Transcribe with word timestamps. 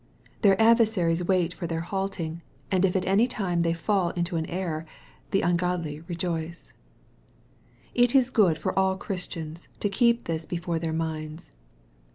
Their 0.41 0.59
adversaries 0.59 1.23
wait 1.23 1.53
for 1.53 1.67
their 1.67 1.81
halting, 1.81 2.41
and 2.71 2.83
if 2.85 2.95
at 2.95 3.05
any 3.05 3.27
time 3.27 3.61
they 3.61 3.73
fall 3.73 4.09
into 4.09 4.35
an 4.35 4.47
error, 4.47 4.83
the 5.29 5.41
ungodly 5.43 5.99
rejoice. 6.07 6.73
It 7.93 8.15
is 8.15 8.31
good 8.31 8.57
for 8.57 8.73
all 8.73 8.97
Christians 8.97 9.67
to 9.79 9.89
keep 9.89 10.23
this 10.23 10.47
before 10.47 10.79
their 10.79 10.91
minds. 10.91 11.51